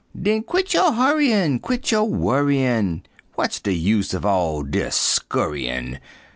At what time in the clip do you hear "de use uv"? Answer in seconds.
3.61-4.25